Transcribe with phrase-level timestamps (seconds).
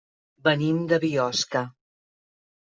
[0.47, 1.65] Venim de Biosca.